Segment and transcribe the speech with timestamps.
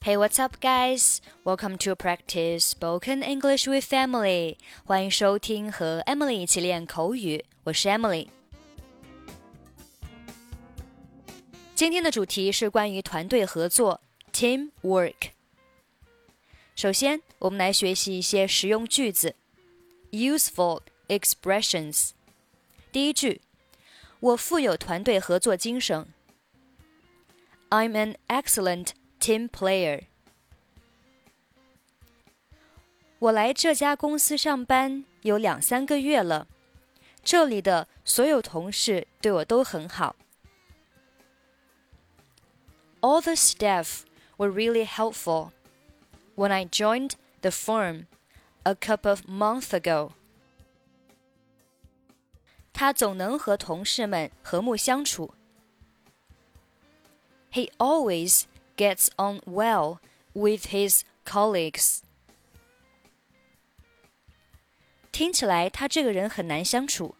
[0.00, 1.20] Hey, what's up, guys?
[1.44, 4.58] Welcome to practice spoken English with Emily.
[4.84, 7.44] 欢迎收听和 Emily 一起练口语。
[7.64, 8.28] 我是 Emily。
[11.74, 14.00] 今天的主题是关于团队合作
[14.32, 15.30] （teamwork）。
[16.76, 19.34] 首先，我们来学习一些实用句子
[20.10, 22.10] （useful expressions）。
[22.92, 23.40] 第一句，
[24.20, 26.06] 我富有团队合作精神。
[27.70, 28.88] I'm an excellent
[29.20, 30.04] team player。
[33.18, 36.46] 我来这家公司上班有两三个月了，
[37.22, 40.16] 这里的所有同事对我都很好。
[43.00, 44.02] All the staff
[44.36, 45.52] were really helpful
[46.36, 48.06] when I joined the firm
[48.64, 50.12] a couple of months ago.
[52.72, 55.32] 他总能和同事们和睦相处。
[57.52, 58.44] He always
[58.78, 59.98] gets on well
[60.32, 62.00] with his colleagues.
[65.12, 67.14] 听起来他这个人很难相处。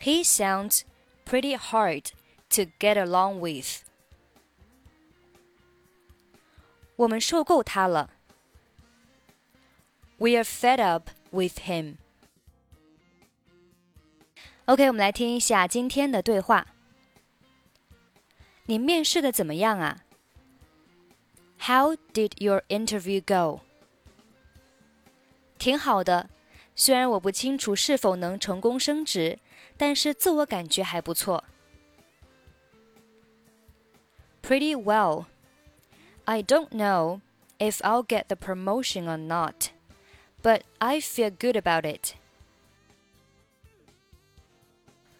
[0.00, 0.82] He sounds
[1.24, 2.10] pretty hard
[2.50, 3.82] to get along with.
[6.96, 8.10] 我们受够他了。
[10.18, 11.96] We are fed up with him.
[14.66, 16.66] OK，我们来听一下今天的对话。
[18.66, 20.04] 你面试的怎么样啊？
[21.58, 23.60] How did your interview go？
[25.58, 26.30] 挺好的，
[26.74, 29.38] 虽然我不清楚是否能成功升职，
[29.76, 31.44] 但是自我感觉还不错。
[34.42, 35.26] Pretty well.
[36.24, 37.20] I don't know
[37.58, 39.70] if I'll get the promotion or not,
[40.42, 42.14] but I feel good about it.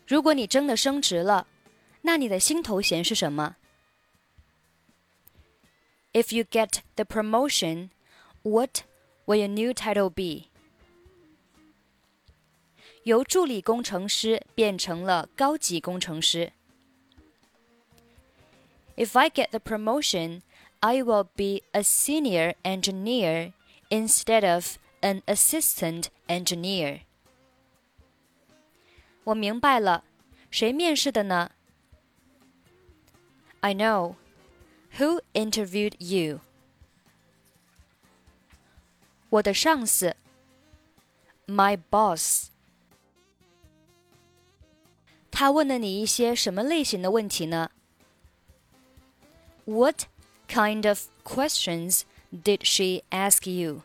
[0.07, 1.47] 如果你真的升职了，
[2.05, 3.57] 那你的新头衔是什么？
[6.13, 7.91] If you get the promotion,
[8.43, 8.83] what
[9.27, 10.49] will your new title be?
[13.05, 16.53] 由助理工程师变成了高级工程师。
[18.97, 20.43] If I get the promotion,
[20.81, 23.53] I will be a senior engineer
[23.89, 27.03] instead of an assistant engineer.
[29.25, 30.05] 我明白了，
[30.51, 31.53] 谁面试的呢
[33.65, 34.17] ？I know.
[34.99, 36.41] Who interviewed you?
[39.29, 40.17] 我的上司。
[41.47, 42.49] My boss.
[45.31, 47.71] 他问了你一些什么类型的问题呢？
[49.65, 50.07] What
[50.49, 52.03] kind of questions
[52.33, 53.83] did she ask you?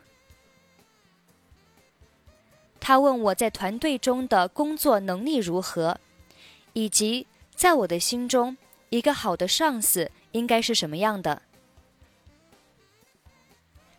[2.80, 5.98] 他问我在团队中的工作能力如何，
[6.72, 8.56] 以及在我的心中，
[8.90, 11.42] 一个好的上司应该是什么样的。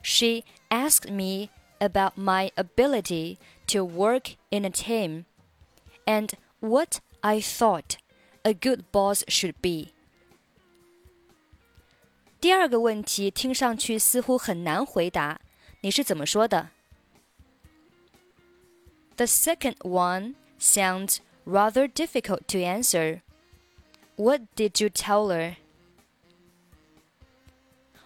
[0.01, 5.25] She asked me about my ability to work in a team
[6.05, 7.97] and what I thought
[8.43, 9.93] a good boss should be.
[12.39, 15.41] 第二个问题听上去似乎很难回答，
[15.81, 16.69] 你是怎么说的？
[19.17, 23.21] the second one sounds rather difficult to answer.
[24.21, 25.55] What did you tell her?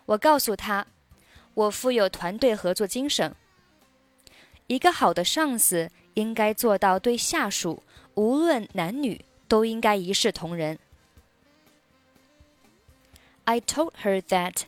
[0.05, 0.85] 我告诉她，
[1.53, 3.35] 我富有团队合作精神。
[4.67, 7.83] 一个好的上司应该做到对下属，
[8.15, 10.79] 无论男女，都应该一视同仁。
[13.45, 14.63] I told her that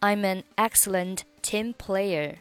[0.00, 2.36] I'm an excellent team player,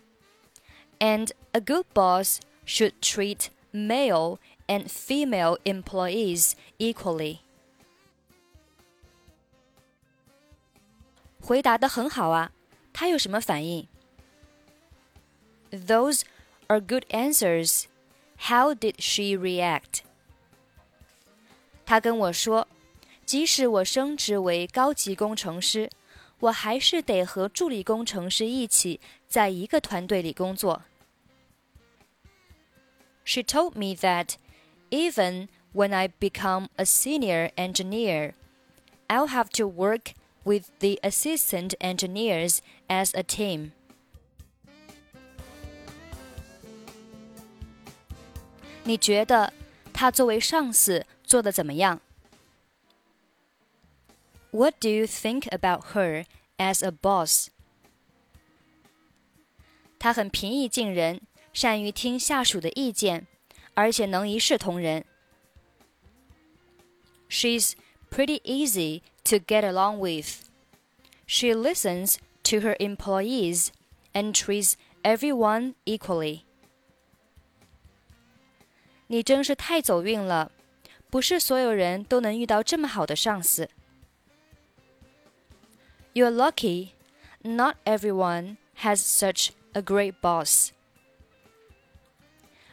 [1.00, 4.38] and a good boss should treat male
[4.68, 7.40] and female employees equally.
[11.44, 12.52] 回答的很好啊，
[12.92, 13.88] 他有什么反应？
[15.72, 16.24] Those
[16.68, 17.86] are good answers.
[18.38, 20.02] How did she react?
[21.86, 22.68] 他跟我说，
[23.26, 25.90] 即使我升职为高级工程师，
[26.40, 30.84] 我还是得和助理工程师一起在一个团队里工作。
[33.30, 34.38] she told me that
[34.90, 38.34] even when I become a senior engineer,
[39.08, 40.14] I'll have to work
[40.44, 43.72] with the assistant engineers as a team.
[48.84, 49.54] 你觉得
[49.94, 52.02] 他作为上司做的怎么样？
[54.52, 56.26] What do you think about her
[56.58, 57.50] as a boss?
[60.00, 61.22] 他很平易近人，
[61.54, 63.28] 善于听下属的意见，
[63.76, 65.06] 而且能一视同仁。
[67.30, 67.74] She's
[68.10, 70.50] pretty easy to get along with.
[71.26, 73.70] She listens to her employees
[74.14, 74.74] and treats
[75.04, 76.42] everyone equally.
[79.08, 80.52] 你真是太走运了，
[81.10, 83.70] 不是所有人都能遇到这么好的上司。
[86.14, 86.90] You're lucky.
[87.42, 90.72] Not everyone has such a great boss.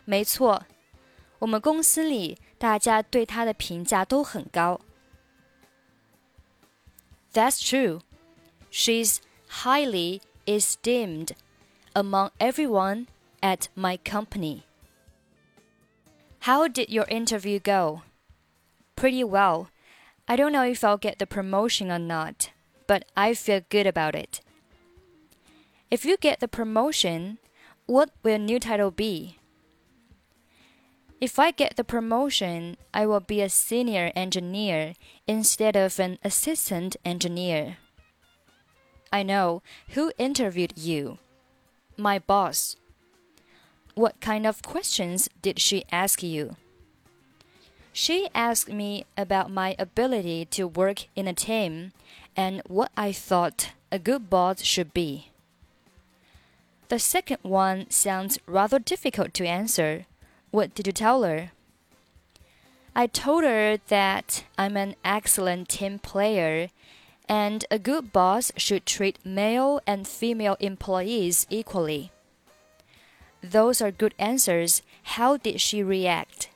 [0.04, 0.64] 没错，
[1.38, 4.80] 我们公司里大家对他的评价都很高。
[7.33, 8.01] That's true.
[8.69, 11.33] She's highly esteemed
[11.95, 13.07] among everyone
[13.43, 14.63] at my company.
[16.39, 18.01] How did your interview go?
[18.95, 19.69] Pretty well.
[20.27, 22.51] I don't know if I'll get the promotion or not,
[22.87, 24.41] but I feel good about it.
[25.89, 27.37] If you get the promotion,
[27.85, 29.37] what will your new title be?
[31.21, 34.95] If I get the promotion, I will be a senior engineer
[35.27, 37.77] instead of an assistant engineer.
[39.13, 39.61] I know.
[39.89, 41.19] Who interviewed you?
[41.95, 42.75] My boss.
[43.93, 46.55] What kind of questions did she ask you?
[47.93, 51.91] She asked me about my ability to work in a team
[52.35, 55.29] and what I thought a good boss should be.
[56.87, 60.07] The second one sounds rather difficult to answer.
[60.51, 61.51] What did you tell her?
[62.93, 66.69] I told her that I'm an excellent team player
[67.29, 72.11] and a good boss should treat male and female employees equally.
[73.41, 74.81] Those are good answers.
[75.15, 76.49] How did she react?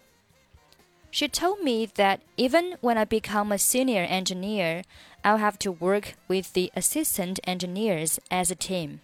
[1.09, 4.83] She told me that even when I become a senior engineer,
[5.23, 8.99] I'll have to work with the assistant engineers as a team.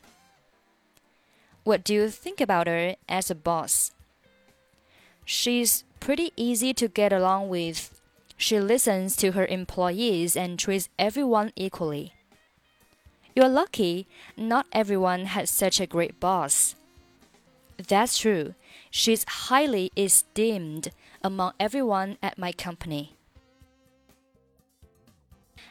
[1.63, 3.93] What do you think about her as a boss?
[5.33, 8.01] She's pretty easy to get along with.
[8.35, 12.11] She listens to her employees and treats everyone equally.
[13.33, 16.75] You're lucky, not everyone has such a great boss.
[17.77, 18.55] That's true.
[18.89, 20.91] She's highly esteemed
[21.23, 23.15] among everyone at my company.